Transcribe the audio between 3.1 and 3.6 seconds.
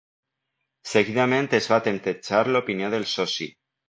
soci.